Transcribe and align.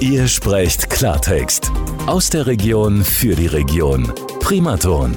Ihr 0.00 0.28
sprecht 0.28 0.90
Klartext. 0.90 1.72
Aus 2.06 2.28
der 2.28 2.46
Region 2.46 3.02
für 3.02 3.34
die 3.34 3.46
Region. 3.46 4.12
Primaton. 4.40 5.14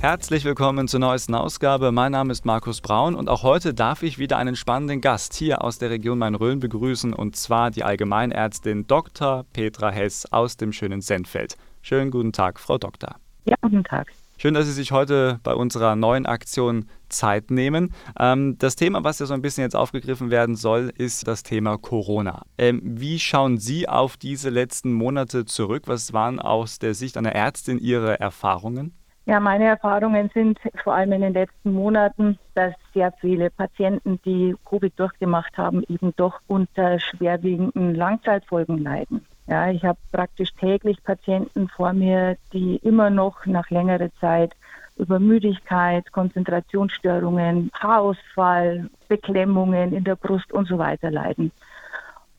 Herzlich 0.00 0.44
willkommen 0.44 0.86
zur 0.86 1.00
neuesten 1.00 1.34
Ausgabe. 1.34 1.90
Mein 1.90 2.12
Name 2.12 2.30
ist 2.30 2.44
Markus 2.44 2.80
Braun 2.80 3.16
und 3.16 3.28
auch 3.28 3.42
heute 3.42 3.74
darf 3.74 4.04
ich 4.04 4.18
wieder 4.18 4.38
einen 4.38 4.54
spannenden 4.54 5.00
Gast 5.00 5.34
hier 5.34 5.64
aus 5.64 5.78
der 5.78 5.90
Region 5.90 6.18
Main-Rhön 6.18 6.60
begrüßen 6.60 7.12
und 7.12 7.34
zwar 7.34 7.72
die 7.72 7.82
Allgemeinärztin 7.82 8.86
Dr. 8.86 9.44
Petra 9.52 9.90
Hess 9.90 10.26
aus 10.30 10.56
dem 10.56 10.72
schönen 10.72 11.00
Sendfeld. 11.00 11.56
Schönen 11.82 12.12
guten 12.12 12.32
Tag, 12.32 12.60
Frau 12.60 12.78
Doktor. 12.78 13.16
Ja, 13.46 13.56
guten 13.60 13.82
Tag. 13.82 14.12
Schön, 14.44 14.52
dass 14.52 14.66
Sie 14.66 14.72
sich 14.72 14.92
heute 14.92 15.40
bei 15.42 15.54
unserer 15.54 15.96
neuen 15.96 16.26
Aktion 16.26 16.84
Zeit 17.08 17.50
nehmen. 17.50 17.94
Ähm, 18.20 18.58
das 18.58 18.76
Thema, 18.76 19.02
was 19.02 19.18
ja 19.18 19.24
so 19.24 19.32
ein 19.32 19.40
bisschen 19.40 19.62
jetzt 19.64 19.74
aufgegriffen 19.74 20.30
werden 20.30 20.54
soll, 20.54 20.92
ist 20.98 21.26
das 21.26 21.44
Thema 21.44 21.78
Corona. 21.78 22.42
Ähm, 22.58 22.82
wie 22.84 23.18
schauen 23.18 23.56
Sie 23.56 23.88
auf 23.88 24.18
diese 24.18 24.50
letzten 24.50 24.92
Monate 24.92 25.46
zurück? 25.46 25.84
Was 25.86 26.12
waren 26.12 26.40
aus 26.40 26.78
der 26.78 26.92
Sicht 26.92 27.16
einer 27.16 27.34
Ärztin 27.34 27.78
Ihre 27.78 28.20
Erfahrungen? 28.20 28.92
Ja, 29.24 29.40
meine 29.40 29.64
Erfahrungen 29.64 30.30
sind 30.34 30.58
vor 30.82 30.94
allem 30.94 31.12
in 31.12 31.22
den 31.22 31.32
letzten 31.32 31.72
Monaten, 31.72 32.38
dass 32.54 32.74
sehr 32.92 33.14
viele 33.22 33.48
Patienten, 33.48 34.20
die 34.26 34.54
Covid 34.68 34.92
durchgemacht 35.00 35.56
haben, 35.56 35.84
eben 35.88 36.12
doch 36.16 36.38
unter 36.48 37.00
schwerwiegenden 37.00 37.94
Langzeitfolgen 37.94 38.76
leiden. 38.76 39.24
Ja, 39.46 39.70
ich 39.70 39.84
habe 39.84 39.98
praktisch 40.10 40.54
täglich 40.54 41.02
Patienten 41.02 41.68
vor 41.68 41.92
mir, 41.92 42.36
die 42.52 42.76
immer 42.76 43.10
noch 43.10 43.44
nach 43.46 43.68
längerer 43.70 44.10
Zeit 44.20 44.54
über 44.96 45.18
Müdigkeit, 45.18 46.10
Konzentrationsstörungen, 46.12 47.70
Haarausfall, 47.74 48.88
Beklemmungen 49.08 49.92
in 49.92 50.04
der 50.04 50.16
Brust 50.16 50.52
und 50.52 50.68
so 50.68 50.78
weiter 50.78 51.10
leiden. 51.10 51.52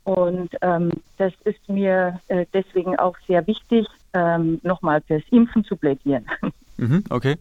Und 0.04 0.56
ähm, 0.62 0.92
das 1.18 1.34
ist 1.44 1.68
mir 1.68 2.20
äh, 2.28 2.46
deswegen 2.54 2.96
auch 2.98 3.18
sehr 3.28 3.46
wichtig, 3.48 3.88
ähm, 4.14 4.60
nochmal 4.64 5.02
fürs 5.02 5.24
Impfen 5.32 5.64
zu 5.66 5.76
plädieren. 5.76 6.26
Mhm, 6.78 7.04
okay. 7.10 7.38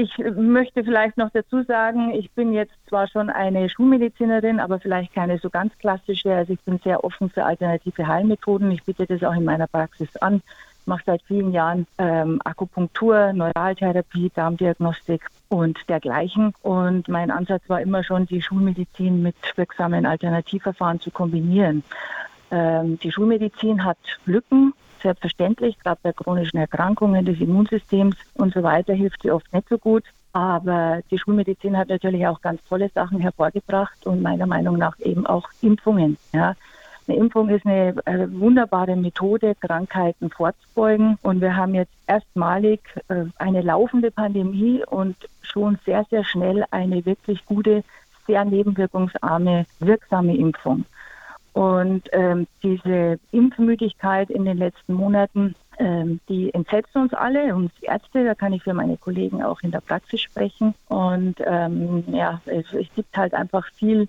Ich 0.00 0.16
möchte 0.16 0.84
vielleicht 0.84 1.16
noch 1.16 1.30
dazu 1.32 1.64
sagen, 1.64 2.14
ich 2.14 2.30
bin 2.30 2.52
jetzt 2.52 2.72
zwar 2.86 3.08
schon 3.08 3.30
eine 3.30 3.68
Schulmedizinerin, 3.68 4.60
aber 4.60 4.78
vielleicht 4.78 5.12
keine 5.12 5.38
so 5.38 5.50
ganz 5.50 5.76
klassische. 5.78 6.32
Also 6.32 6.52
ich 6.52 6.60
bin 6.60 6.78
sehr 6.84 7.02
offen 7.02 7.30
für 7.30 7.44
alternative 7.44 8.06
Heilmethoden. 8.06 8.70
Ich 8.70 8.84
biete 8.84 9.06
das 9.06 9.24
auch 9.24 9.34
in 9.34 9.42
meiner 9.42 9.66
Praxis 9.66 10.14
an. 10.18 10.40
Ich 10.80 10.86
mache 10.86 11.02
seit 11.04 11.22
vielen 11.22 11.50
Jahren 11.50 11.88
ähm, 11.98 12.40
Akupunktur, 12.44 13.32
Neuraltherapie, 13.32 14.30
Darmdiagnostik 14.32 15.26
und 15.48 15.76
dergleichen. 15.88 16.54
Und 16.62 17.08
mein 17.08 17.32
Ansatz 17.32 17.64
war 17.66 17.80
immer 17.80 18.04
schon, 18.04 18.26
die 18.26 18.40
Schulmedizin 18.40 19.20
mit 19.20 19.34
wirksamen 19.56 20.06
Alternativverfahren 20.06 21.00
zu 21.00 21.10
kombinieren. 21.10 21.82
Ähm, 22.52 23.00
die 23.00 23.10
Schulmedizin 23.10 23.82
hat 23.84 23.98
Lücken, 24.26 24.74
selbstverständlich, 25.02 25.78
gerade 25.78 26.00
bei 26.02 26.12
chronischen 26.12 26.58
Erkrankungen 26.58 27.24
des 27.24 27.40
Immunsystems 27.40 28.16
und 28.34 28.54
so 28.54 28.62
weiter 28.62 28.94
hilft 28.94 29.22
sie 29.22 29.30
oft 29.30 29.52
nicht 29.52 29.68
so 29.68 29.78
gut. 29.78 30.04
Aber 30.32 31.00
die 31.10 31.18
Schulmedizin 31.18 31.76
hat 31.76 31.88
natürlich 31.88 32.26
auch 32.26 32.40
ganz 32.40 32.60
tolle 32.68 32.90
Sachen 32.94 33.20
hervorgebracht 33.20 34.06
und 34.06 34.22
meiner 34.22 34.46
Meinung 34.46 34.76
nach 34.78 34.98
eben 35.00 35.26
auch 35.26 35.48
Impfungen. 35.62 36.16
Ja. 36.32 36.54
Eine 37.08 37.16
Impfung 37.16 37.48
ist 37.48 37.64
eine, 37.64 37.94
eine, 38.04 38.38
wunderbare 38.38 38.94
Methode, 38.94 39.54
Krankheiten 39.54 40.30
vorzubeugen. 40.30 41.16
Und 41.22 41.40
wir 41.40 41.56
haben 41.56 41.74
jetzt 41.74 41.92
erstmalig 42.06 42.80
äh, 43.08 43.24
eine 43.38 43.62
laufende 43.62 44.10
Pandemie 44.10 44.82
und 44.86 45.16
schon 45.40 45.78
sehr, 45.86 46.04
sehr 46.10 46.22
schnell 46.24 46.64
eine 46.70 47.04
wirklich 47.06 47.46
gute, 47.46 47.82
sehr 48.26 48.44
nebenwirkungsarme, 48.44 49.64
wirksame 49.80 50.36
Impfung. 50.36 50.84
Und 51.58 52.04
ähm, 52.12 52.46
diese 52.62 53.18
Impfmüdigkeit 53.32 54.30
in 54.30 54.44
den 54.44 54.58
letzten 54.58 54.94
Monaten, 54.94 55.56
ähm, 55.80 56.20
die 56.28 56.54
entsetzt 56.54 56.94
uns 56.94 57.12
alle, 57.12 57.52
uns 57.52 57.72
Ärzte, 57.80 58.24
da 58.24 58.36
kann 58.36 58.52
ich 58.52 58.62
für 58.62 58.74
meine 58.74 58.96
Kollegen 58.96 59.42
auch 59.42 59.60
in 59.62 59.72
der 59.72 59.80
Praxis 59.80 60.20
sprechen. 60.20 60.74
Und 60.86 61.34
ähm, 61.44 62.04
ja, 62.12 62.40
es, 62.46 62.72
es, 62.72 62.86
gibt 62.94 63.16
halt 63.16 63.34
einfach 63.34 63.66
viel 63.74 64.06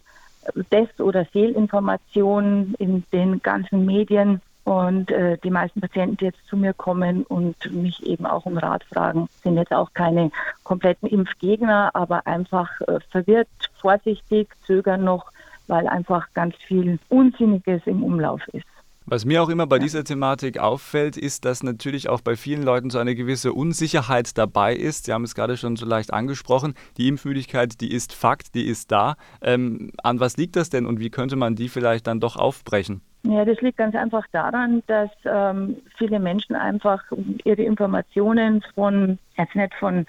Des- 0.71 0.99
oder 0.99 1.25
Fehlinformationen 1.25 2.75
in 2.77 3.03
den 3.11 3.41
ganzen 3.41 3.83
Medien. 3.83 4.41
Und 4.63 5.09
äh, 5.09 5.39
die 5.43 5.49
meisten 5.49 5.81
Patienten, 5.81 6.17
die 6.17 6.25
jetzt 6.25 6.45
zu 6.47 6.55
mir 6.55 6.75
kommen 6.75 7.23
und 7.23 7.55
mich 7.73 8.05
eben 8.05 8.27
auch 8.27 8.45
um 8.45 8.59
Rat 8.59 8.83
fragen, 8.83 9.27
sind 9.41 9.57
jetzt 9.57 9.73
auch 9.73 9.91
keine 9.95 10.29
kompletten 10.63 11.09
Impfgegner, 11.09 11.89
aber 11.95 12.27
einfach 12.27 12.79
äh, 12.81 12.99
verwirrt, 13.09 13.47
vorsichtig, 13.81 14.49
zögern 14.67 15.03
noch 15.03 15.31
weil 15.69 15.87
einfach 15.87 16.27
ganz 16.33 16.55
viel 16.67 16.99
Unsinniges 17.09 17.81
im 17.85 18.03
Umlauf 18.03 18.41
ist. 18.53 18.65
Was 19.11 19.25
mir 19.25 19.41
auch 19.41 19.49
immer 19.49 19.65
bei 19.65 19.79
dieser 19.79 20.03
Thematik 20.03 20.59
auffällt, 20.59 21.17
ist, 21.17 21.43
dass 21.43 21.63
natürlich 21.63 22.09
auch 22.09 22.21
bei 22.21 22.35
vielen 22.35 22.61
Leuten 22.61 22.91
so 22.91 22.99
eine 22.99 23.15
gewisse 23.15 23.53
Unsicherheit 23.53 24.37
dabei 24.37 24.75
ist. 24.75 25.05
Sie 25.05 25.13
haben 25.13 25.23
es 25.23 25.33
gerade 25.33 25.57
schon 25.57 25.77
so 25.77 25.85
leicht 25.87 26.13
angesprochen. 26.13 26.75
Die 26.97 27.07
Impfmüdigkeit, 27.07 27.81
die 27.81 27.91
ist 27.91 28.13
Fakt, 28.13 28.53
die 28.53 28.67
ist 28.67 28.91
da. 28.91 29.15
Ähm, 29.41 29.91
an 30.03 30.19
was 30.19 30.37
liegt 30.37 30.55
das 30.55 30.69
denn 30.69 30.85
und 30.85 30.99
wie 30.99 31.09
könnte 31.09 31.37
man 31.37 31.55
die 31.55 31.69
vielleicht 31.69 32.05
dann 32.05 32.19
doch 32.19 32.35
aufbrechen? 32.35 33.01
Ja, 33.23 33.43
das 33.43 33.59
liegt 33.59 33.77
ganz 33.77 33.95
einfach 33.95 34.25
daran, 34.31 34.81
dass 34.87 35.09
ähm, 35.25 35.75
viele 35.97 36.19
Menschen 36.19 36.55
einfach 36.55 37.03
ihre 37.43 37.63
Informationen 37.63 38.63
von, 38.73 39.19
jetzt 39.37 39.55
nicht 39.55 39.73
von, 39.75 40.05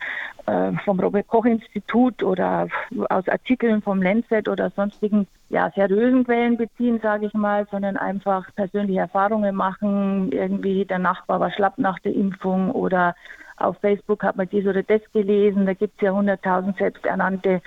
äh, 0.47 0.73
vom 0.85 1.01
Robert-Koch-Institut 1.01 2.23
oder 2.23 2.69
aus 3.09 3.29
Artikeln 3.29 3.83
vom 3.83 4.01
Lancet 4.01 4.49
oder 4.49 4.71
sonstigen 4.71 5.27
ja, 5.49 5.73
seriösen 5.75 6.25
Quellen 6.25 6.57
beziehen, 6.57 7.01
sage 7.03 7.27
ich 7.27 7.35
mal, 7.35 7.67
sondern 7.73 7.97
einfach 7.97 8.47
persönliche 8.55 9.01
Erfahrungen 9.01 9.57
machen. 9.57 10.31
Irgendwie 10.31 10.85
der 10.85 11.01
Nachbar 11.01 11.41
war 11.41 11.51
schlapp 11.51 11.79
nach 11.79 11.99
der 11.99 12.15
Impfung 12.15 12.71
oder 12.71 13.17
auf 13.61 13.79
Facebook 13.79 14.23
hat 14.23 14.37
man 14.37 14.49
dies 14.49 14.67
oder 14.67 14.83
das 14.83 15.01
gelesen. 15.13 15.67
Da 15.67 15.75
gibt 15.75 15.95
es 15.97 16.03
ja 16.03 16.13
hunderttausend 16.13 16.77
selbsternannte 16.79 17.61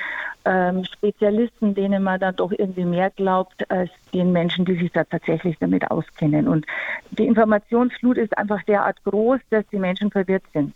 ähm, 0.45 0.83
Spezialisten, 0.85 1.73
denen 1.75 2.03
man 2.03 2.19
dann 2.19 2.35
doch 2.35 2.51
irgendwie 2.51 2.85
mehr 2.85 3.09
glaubt 3.11 3.69
als 3.69 3.89
den 4.13 4.31
Menschen, 4.31 4.65
die 4.65 4.75
sich 4.75 4.91
da 4.91 5.03
tatsächlich 5.03 5.57
damit 5.59 5.89
auskennen. 5.89 6.47
Und 6.47 6.65
die 7.11 7.25
Informationsflut 7.25 8.17
ist 8.17 8.37
einfach 8.37 8.63
derart 8.63 9.03
groß, 9.03 9.39
dass 9.49 9.65
die 9.67 9.79
Menschen 9.79 10.11
verwirrt 10.11 10.43
sind. 10.53 10.75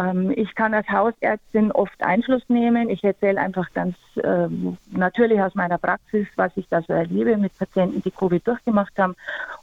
Ähm, 0.00 0.32
ich 0.34 0.54
kann 0.54 0.74
als 0.74 0.88
Hausärztin 0.88 1.72
oft 1.72 2.02
Einfluss 2.02 2.42
nehmen. 2.48 2.88
Ich 2.88 3.04
erzähle 3.04 3.40
einfach 3.40 3.72
ganz 3.74 3.96
äh, 4.16 4.48
natürlich 4.90 5.40
aus 5.40 5.54
meiner 5.54 5.78
Praxis, 5.78 6.26
was 6.36 6.52
ich 6.56 6.66
da 6.68 6.80
so 6.82 6.92
erlebe 6.92 7.36
mit 7.36 7.56
Patienten, 7.58 8.02
die 8.02 8.10
Covid 8.10 8.46
durchgemacht 8.46 8.98
haben, 8.98 9.14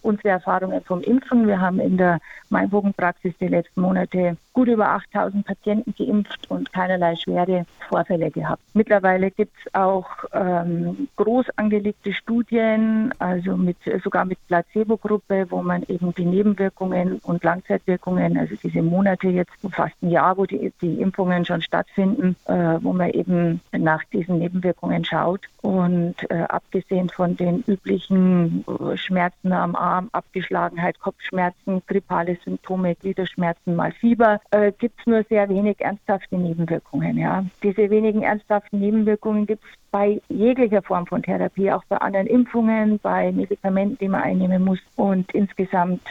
unsere 0.02 0.30
Erfahrungen 0.30 0.82
vom 0.84 1.02
Impfen. 1.02 1.48
Wir 1.48 1.60
haben 1.60 1.80
in 1.80 1.98
der 1.98 2.20
Mainbogenpraxis 2.50 3.34
die 3.40 3.48
letzten 3.48 3.82
Monate 3.82 4.38
gut 4.54 4.68
über 4.68 4.90
8000 4.90 5.46
Patienten 5.46 5.94
geimpft 5.98 6.50
und 6.50 6.72
keinerlei 6.74 7.16
schwere 7.16 7.66
Vorfälle 7.90 8.32
gehabt. 8.32 8.62
Mittlerweile 8.74 9.32
gibt 9.32 9.54
es 9.64 9.74
auch 9.76 10.08
ähm, 10.34 11.08
groß 11.16 11.46
angelegte 11.58 12.14
Studien, 12.14 13.14
also 13.20 13.56
mit, 13.56 13.78
sogar 14.04 14.26
mit 14.26 14.40
Placebo-Gruppe, 14.48 15.48
wo 15.50 15.62
man 15.62 15.84
eben 15.88 16.14
die 16.16 16.26
Nebenwirkungen 16.26 17.20
und 17.24 17.44
Langzeitwirkungen, 17.44 18.38
also 18.38 18.56
diese 18.62 18.82
Monate 18.82 19.28
jetzt 19.30 19.52
fast 19.72 19.96
ein 20.02 20.10
Jahr 20.10 20.27
Jahr, 20.28 20.38
wo 20.38 20.46
die, 20.46 20.72
die 20.82 21.02
Impfungen 21.02 21.46
schon 21.46 21.62
stattfinden, 21.62 22.36
äh, 22.46 22.78
wo 22.82 22.94
man 22.94 23.10
eben 23.12 23.62
nach 23.72 24.04
diesen 24.06 24.40
Nebenwirkungen 24.40 25.06
schaut. 25.06 25.42
Und 25.62 26.16
äh, 26.30 26.44
abgesehen 26.48 27.10
von 27.10 27.36
den 27.36 27.64
üblichen 27.68 28.64
äh, 28.68 28.98
Schmerzen 28.98 29.52
am 29.52 29.76
Arm, 29.76 30.10
Abgeschlagenheit, 30.12 31.00
Kopfschmerzen, 31.00 31.82
grippale 31.88 32.38
Symptome, 32.44 32.96
Gliederschmerzen, 32.96 33.76
mal 33.76 33.92
Fieber, 33.92 34.40
äh, 34.52 34.72
gibt 34.78 35.00
es 35.00 35.08
nur 35.08 35.24
sehr 35.24 35.50
wenig 35.50 35.80
ernsthafte 35.82 36.38
Nebenwirkungen. 36.38 37.18
Ja. 37.18 37.46
Diese 37.64 37.90
wenigen 37.90 38.24
ernsthaften 38.24 38.80
Nebenwirkungen 38.80 39.46
gibt 39.46 39.64
es 39.64 39.70
bei 39.92 40.22
jeglicher 40.30 40.82
Form 40.82 41.08
von 41.08 41.24
Therapie, 41.24 41.72
auch 41.72 41.84
bei 41.86 41.98
anderen 41.98 42.28
Impfungen, 42.28 43.00
bei 43.00 43.32
Medikamenten, 43.32 43.98
die 44.00 44.10
man 44.10 44.22
einnehmen 44.22 44.64
muss. 44.64 44.80
Und 44.96 45.34
insgesamt 45.34 46.02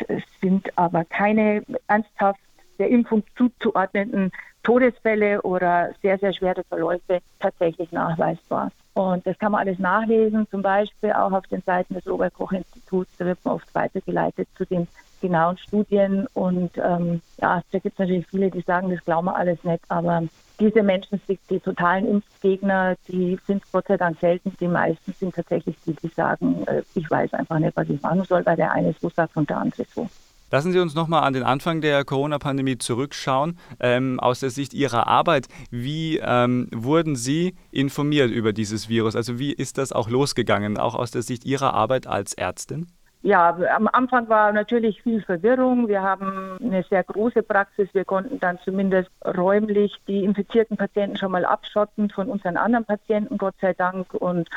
sind 0.41 0.77
aber 0.77 1.05
keine 1.05 1.63
ernsthaft 1.87 2.41
der 2.79 2.89
Impfung 2.89 3.23
zuzuordnenden 3.37 4.33
Todesfälle 4.63 5.43
oder 5.43 5.91
sehr, 6.03 6.19
sehr 6.19 6.33
schwere 6.33 6.65
Verläufe 6.65 7.21
tatsächlich 7.39 7.93
nachweisbar. 7.93 8.73
Und 8.95 9.27
das 9.27 9.39
kann 9.39 9.53
man 9.53 9.61
alles 9.61 9.79
nachlesen, 9.79 10.49
zum 10.51 10.63
Beispiel 10.63 11.13
auch 11.13 11.31
auf 11.31 11.47
den 11.49 11.63
Seiten 11.63 11.95
des 11.95 12.07
Robert-Koch-Instituts. 12.07 13.11
Da 13.19 13.27
wird 13.27 13.39
man 13.45 13.55
oft 13.55 13.75
weitergeleitet 13.75 14.49
zu 14.57 14.65
den 14.65 14.89
genauen 15.21 15.59
Studien. 15.59 16.27
Und 16.35 16.71
ähm, 16.79 17.21
ja, 17.41 17.63
da 17.71 17.79
gibt 17.79 17.95
es 17.95 17.99
natürlich 17.99 18.27
viele, 18.27 18.51
die 18.51 18.63
sagen, 18.63 18.91
das 18.91 19.05
glauben 19.05 19.27
wir 19.27 19.37
alles 19.37 19.63
nicht. 19.65 19.85
Aber 19.89 20.23
diese 20.59 20.83
Menschen, 20.83 21.21
die, 21.29 21.39
die 21.51 21.61
totalen 21.61 22.09
Impfgegner, 22.09 22.97
die 23.09 23.39
sind 23.47 23.63
Gott 23.71 23.87
sei 23.87 23.97
Dank 23.97 24.19
selten. 24.19 24.53
Die 24.59 24.69
meisten 24.69 25.13
sind 25.13 25.35
tatsächlich 25.35 25.77
die, 25.87 25.95
die 25.95 26.09
sagen, 26.09 26.67
äh, 26.67 26.83
ich 26.95 27.11
weiß 27.11 27.35
einfach 27.35 27.59
nicht, 27.59 27.77
was 27.77 27.89
ich 27.89 28.01
machen 28.01 28.25
soll, 28.25 28.45
weil 28.47 28.57
der 28.57 28.73
eine 28.73 28.95
so 29.01 29.11
sagt 29.11 29.37
und 29.37 29.51
der 29.51 29.59
andere 29.59 29.85
so. 29.95 30.09
Lassen 30.51 30.73
Sie 30.73 30.79
uns 30.79 30.95
nochmal 30.95 31.25
an 31.25 31.33
den 31.33 31.43
Anfang 31.43 31.81
der 31.81 32.05
Corona-Pandemie 32.05 32.79
zurückschauen. 32.79 33.59
Ähm, 33.81 34.21
aus 34.21 34.41
der 34.41 34.51
Sicht 34.51 34.75
Ihrer 34.75 35.07
Arbeit, 35.07 35.49
wie 35.71 36.19
ähm, 36.19 36.69
wurden 36.73 37.17
Sie 37.17 37.55
informiert 37.71 38.31
über 38.31 38.53
dieses 38.53 38.89
Virus? 38.89 39.17
Also 39.17 39.39
wie 39.39 39.53
ist 39.53 39.79
das 39.79 39.93
auch 39.93 40.09
losgegangen, 40.09 40.79
auch 40.79 40.95
aus 40.95 41.11
der 41.11 41.23
Sicht 41.23 41.45
Ihrer 41.45 41.75
Arbeit 41.75 42.07
als 42.07 42.33
Ärztin? 42.35 42.87
ja, 43.27 43.59
am 43.75 43.89
Anfang 43.93 44.29
war 44.29 44.53
natürlich 44.53 45.03
viel 45.03 45.21
Verwirrung. 45.21 45.89
Wir 45.89 46.01
haben 46.01 46.59
eine 46.63 46.85
sehr 46.85 47.03
große 47.03 47.43
Praxis. 47.43 47.89
Wir 47.93 48.05
konnten 48.05 48.39
dann 48.39 48.61
zumindest 48.65 49.11
räumlich 49.25 50.01
die 50.07 50.23
infizierten 50.23 50.77
Patienten 50.77 51.17
schon 51.17 51.33
mal 51.33 51.45
abschotten 51.45 52.09
von 52.09 52.29
unseren 52.29 52.57
anderen 52.57 52.85
Patienten, 52.85 53.37
Gott 53.37 53.57
sei 53.61 53.73
Dank. 53.73 54.15
Und 54.15 54.49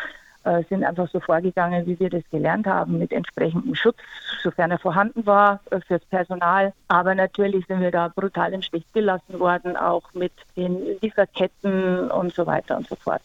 äh, 0.44 0.64
sind 0.70 0.84
einfach 0.84 1.10
so 1.12 1.20
vorgegangen, 1.20 1.86
wie 1.86 2.00
wir 2.00 2.10
das 2.10 2.24
gelernt 2.32 2.68
haben, 2.68 2.98
mit 2.98 3.12
entsprechendem 3.12 3.76
Schutz, 3.76 3.98
sofern 4.42 4.72
er 4.72 4.80
vorhanden 4.80 5.26
war, 5.26 5.60
äh, 5.72 5.80
fürs 5.82 6.06
Personal. 6.06 6.74
Aber 6.88 7.16
natürlich 7.16 7.66
sind 7.68 7.82
wir 7.82 7.92
da 7.92 8.08
brutal 8.08 8.54
im 8.54 8.62
Stich 8.62 8.86
gelassen 8.94 9.40
worden, 9.40 9.76
auch 9.76 10.14
mit 10.14 10.34
den 10.56 11.00
Lieferketten 11.02 12.10
und 12.12 12.34
so 12.34 12.46
weiter 12.46 12.78
und 12.78 12.88
so 12.88 12.96
fort. 12.96 13.24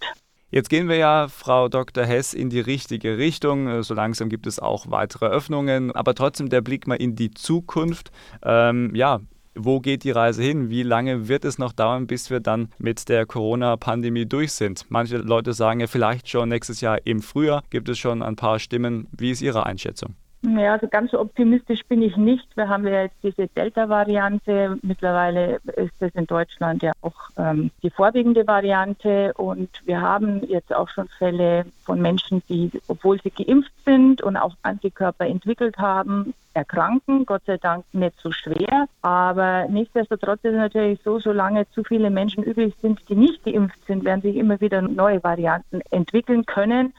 Jetzt 0.50 0.70
gehen 0.70 0.88
wir 0.88 0.96
ja, 0.96 1.26
Frau 1.26 1.68
Dr. 1.68 2.04
Hess, 2.04 2.32
in 2.32 2.48
die 2.48 2.60
richtige 2.60 3.18
Richtung. 3.18 3.66
Äh, 3.66 3.82
so 3.82 3.92
langsam 3.92 4.28
gibt 4.28 4.46
es 4.46 4.60
auch 4.60 4.88
weitere 4.88 5.26
Öffnungen. 5.26 5.90
Aber 5.90 6.14
trotzdem 6.14 6.48
der 6.48 6.60
Blick 6.60 6.86
mal 6.86 6.94
in 6.94 7.16
die 7.16 7.32
Zukunft. 7.32 8.12
Ähm, 8.44 8.94
ja, 8.94 9.20
wo 9.54 9.80
geht 9.80 10.04
die 10.04 10.10
Reise 10.10 10.42
hin? 10.42 10.70
Wie 10.70 10.82
lange 10.82 11.28
wird 11.28 11.44
es 11.44 11.58
noch 11.58 11.72
dauern, 11.72 12.06
bis 12.06 12.30
wir 12.30 12.40
dann 12.40 12.68
mit 12.78 13.08
der 13.08 13.26
Corona-Pandemie 13.26 14.26
durch 14.26 14.52
sind? 14.52 14.86
Manche 14.88 15.18
Leute 15.18 15.52
sagen 15.52 15.80
ja 15.80 15.86
vielleicht 15.86 16.28
schon 16.28 16.48
nächstes 16.48 16.80
Jahr 16.80 16.98
im 17.06 17.22
Frühjahr. 17.22 17.62
Gibt 17.70 17.88
es 17.88 17.98
schon 17.98 18.22
ein 18.22 18.36
paar 18.36 18.58
Stimmen? 18.58 19.06
Wie 19.12 19.30
ist 19.30 19.42
Ihre 19.42 19.66
Einschätzung? 19.66 20.14
Ja, 20.46 20.74
also 20.74 20.88
ganz 20.88 21.10
so 21.12 21.20
optimistisch 21.20 21.80
bin 21.86 22.02
ich 22.02 22.18
nicht. 22.18 22.46
Wir 22.54 22.68
haben 22.68 22.86
ja 22.86 23.04
jetzt 23.04 23.16
diese 23.22 23.46
Delta-Variante. 23.48 24.78
Mittlerweile 24.82 25.58
ist 25.76 25.94
das 26.00 26.14
in 26.14 26.26
Deutschland 26.26 26.82
ja 26.82 26.92
auch 27.00 27.14
ähm, 27.38 27.70
die 27.82 27.88
vorwiegende 27.88 28.46
Variante. 28.46 29.32
Und 29.34 29.70
wir 29.86 30.02
haben 30.02 30.42
jetzt 30.46 30.74
auch 30.74 30.90
schon 30.90 31.08
Fälle 31.08 31.64
von 31.84 32.00
Menschen, 32.02 32.42
die, 32.50 32.70
obwohl 32.88 33.18
sie 33.22 33.30
geimpft 33.30 33.72
sind 33.86 34.20
und 34.20 34.36
auch 34.36 34.54
Antikörper 34.62 35.26
entwickelt 35.26 35.78
haben, 35.78 36.34
erkranken. 36.52 37.24
Gott 37.24 37.42
sei 37.46 37.56
Dank 37.56 37.86
nicht 37.94 38.20
so 38.20 38.30
schwer. 38.30 38.86
Aber 39.00 39.66
nichtsdestotrotz 39.70 40.40
ist 40.42 40.52
es 40.52 40.58
natürlich 40.58 41.00
so, 41.04 41.20
solange 41.20 41.70
zu 41.70 41.84
viele 41.84 42.10
Menschen 42.10 42.44
übrig 42.44 42.74
sind, 42.82 43.00
die 43.08 43.16
nicht 43.16 43.44
geimpft 43.44 43.78
sind, 43.86 44.04
werden 44.04 44.20
sich 44.20 44.36
immer 44.36 44.60
wieder 44.60 44.82
neue 44.82 45.24
Varianten 45.24 45.80
entwickeln 45.90 46.44
können. 46.44 46.92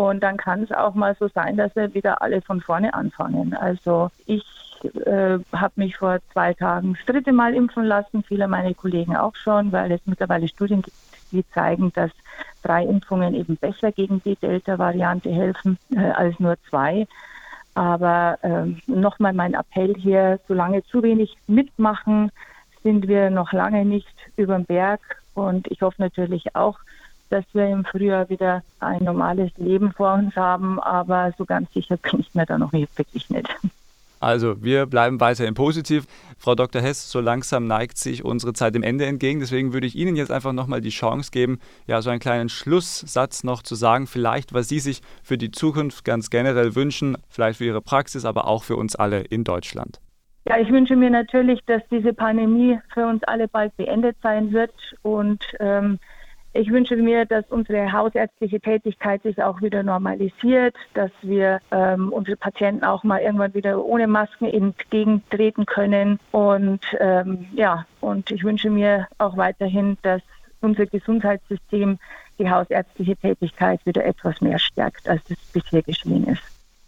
Und 0.00 0.22
dann 0.22 0.38
kann 0.38 0.62
es 0.62 0.72
auch 0.72 0.94
mal 0.94 1.14
so 1.20 1.28
sein, 1.28 1.58
dass 1.58 1.76
wir 1.76 1.92
wieder 1.92 2.22
alle 2.22 2.40
von 2.40 2.62
vorne 2.62 2.94
anfangen. 2.94 3.52
Also 3.52 4.10
ich 4.24 4.42
äh, 5.04 5.38
habe 5.52 5.72
mich 5.76 5.98
vor 5.98 6.20
zwei 6.32 6.54
Tagen 6.54 6.94
das 6.94 7.04
dritte 7.04 7.34
Mal 7.34 7.54
impfen 7.54 7.84
lassen, 7.84 8.22
viele 8.22 8.48
meiner 8.48 8.72
Kollegen 8.72 9.14
auch 9.14 9.36
schon, 9.36 9.72
weil 9.72 9.92
es 9.92 10.00
mittlerweile 10.06 10.48
Studien 10.48 10.80
gibt, 10.80 10.96
die 11.32 11.46
zeigen, 11.50 11.92
dass 11.92 12.10
drei 12.62 12.82
Impfungen 12.84 13.34
eben 13.34 13.58
besser 13.58 13.92
gegen 13.92 14.22
die 14.22 14.36
Delta-Variante 14.36 15.28
helfen 15.28 15.76
äh, 15.94 15.98
als 15.98 16.40
nur 16.40 16.56
zwei. 16.70 17.06
Aber 17.74 18.38
äh, 18.40 18.90
nochmal 18.90 19.34
mein 19.34 19.52
Appell 19.52 19.94
hier, 19.98 20.40
solange 20.48 20.82
zu 20.84 21.02
wenig 21.02 21.36
mitmachen, 21.46 22.32
sind 22.82 23.06
wir 23.06 23.28
noch 23.28 23.52
lange 23.52 23.84
nicht 23.84 24.16
über 24.36 24.54
dem 24.54 24.64
Berg. 24.64 25.20
Und 25.34 25.70
ich 25.70 25.82
hoffe 25.82 26.00
natürlich 26.00 26.56
auch, 26.56 26.78
dass 27.30 27.44
wir 27.52 27.68
im 27.68 27.84
Frühjahr 27.84 28.28
wieder 28.28 28.62
ein 28.80 29.02
normales 29.04 29.50
Leben 29.56 29.92
vor 29.92 30.14
uns 30.14 30.34
haben, 30.36 30.78
aber 30.80 31.32
so 31.38 31.44
ganz 31.44 31.72
sicher 31.72 31.96
bin 31.96 32.20
ich 32.20 32.34
mir 32.34 32.46
da 32.46 32.58
noch 32.58 32.72
wirklich 32.72 33.30
nicht. 33.30 33.48
Also, 34.20 34.62
wir 34.62 34.84
bleiben 34.84 35.18
weiterhin 35.18 35.54
positiv. 35.54 36.04
Frau 36.38 36.54
Dr. 36.54 36.82
Hess, 36.82 37.10
so 37.10 37.20
langsam 37.20 37.66
neigt 37.66 37.96
sich 37.96 38.22
unsere 38.22 38.52
Zeit 38.52 38.74
dem 38.74 38.82
Ende 38.82 39.06
entgegen. 39.06 39.40
Deswegen 39.40 39.72
würde 39.72 39.86
ich 39.86 39.96
Ihnen 39.96 40.14
jetzt 40.14 40.30
einfach 40.30 40.52
nochmal 40.52 40.82
die 40.82 40.90
Chance 40.90 41.30
geben, 41.30 41.58
ja, 41.86 42.02
so 42.02 42.10
einen 42.10 42.20
kleinen 42.20 42.50
Schlusssatz 42.50 43.44
noch 43.44 43.62
zu 43.62 43.74
sagen, 43.74 44.06
vielleicht, 44.06 44.52
was 44.52 44.68
Sie 44.68 44.78
sich 44.78 45.00
für 45.22 45.38
die 45.38 45.50
Zukunft 45.50 46.04
ganz 46.04 46.28
generell 46.28 46.74
wünschen, 46.74 47.16
vielleicht 47.30 47.58
für 47.58 47.64
Ihre 47.64 47.80
Praxis, 47.80 48.26
aber 48.26 48.46
auch 48.46 48.62
für 48.62 48.76
uns 48.76 48.94
alle 48.94 49.20
in 49.20 49.42
Deutschland. 49.42 50.00
Ja, 50.46 50.58
ich 50.58 50.70
wünsche 50.70 50.96
mir 50.96 51.10
natürlich, 51.10 51.60
dass 51.64 51.82
diese 51.90 52.12
Pandemie 52.12 52.78
für 52.92 53.06
uns 53.06 53.22
alle 53.24 53.48
bald 53.48 53.74
beendet 53.78 54.16
sein 54.22 54.52
wird 54.52 54.72
und 55.00 55.42
ähm, 55.60 55.98
ich 56.52 56.70
wünsche 56.70 56.96
mir, 56.96 57.26
dass 57.26 57.44
unsere 57.48 57.92
hausärztliche 57.92 58.60
Tätigkeit 58.60 59.22
sich 59.22 59.40
auch 59.42 59.62
wieder 59.62 59.82
normalisiert, 59.82 60.74
dass 60.94 61.12
wir 61.22 61.60
ähm, 61.70 62.12
unsere 62.12 62.36
Patienten 62.36 62.84
auch 62.84 63.04
mal 63.04 63.20
irgendwann 63.20 63.54
wieder 63.54 63.84
ohne 63.84 64.08
Masken 64.08 64.46
entgegentreten 64.46 65.66
können. 65.66 66.18
Und 66.32 66.80
ähm, 66.98 67.46
ja, 67.54 67.86
und 68.00 68.30
ich 68.32 68.42
wünsche 68.42 68.70
mir 68.70 69.06
auch 69.18 69.36
weiterhin, 69.36 69.96
dass 70.02 70.22
unser 70.60 70.86
Gesundheitssystem 70.86 71.98
die 72.38 72.50
hausärztliche 72.50 73.16
Tätigkeit 73.16 73.80
wieder 73.86 74.04
etwas 74.04 74.40
mehr 74.40 74.58
stärkt, 74.58 75.08
als 75.08 75.22
es 75.30 75.38
bisher 75.52 75.82
geschehen 75.82 76.26
ist. 76.26 76.42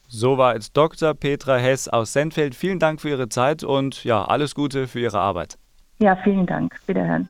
So 0.08 0.36
war 0.38 0.56
es 0.56 0.72
Dr. 0.72 1.14
Petra 1.14 1.56
Hess 1.56 1.88
aus 1.88 2.12
Sendfeld. 2.12 2.54
Vielen 2.54 2.78
Dank 2.78 3.00
für 3.00 3.10
Ihre 3.10 3.28
Zeit 3.28 3.62
und 3.62 4.02
ja, 4.04 4.24
alles 4.24 4.54
Gute 4.54 4.88
für 4.88 5.00
Ihre 5.00 5.20
Arbeit. 5.20 5.56
Ja, 6.00 6.16
vielen 6.16 6.46
Dank. 6.46 6.78
Wiederhören. 6.86 7.28